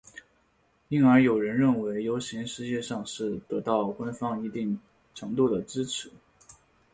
[0.87, 4.79] 因而有人认为游行实际上是得到官方一定
[5.13, 6.11] 程度的支持。